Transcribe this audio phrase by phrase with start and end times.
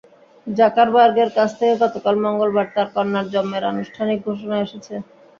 [0.47, 4.93] জাকারবার্গের কাছ থেকে গতকাল মঙ্গলবার তাঁর কন্যার জন্মের আনুষ্ঠানিক ঘোষণা এসেছে।